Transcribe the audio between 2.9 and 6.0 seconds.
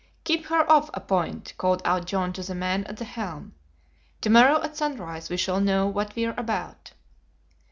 the helm. "To morrow at sunrise we shall know